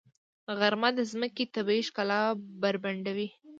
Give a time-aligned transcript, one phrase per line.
[0.59, 2.19] غرمه د ځمکې طبیعي ښکلا
[2.61, 3.27] بربنډوي.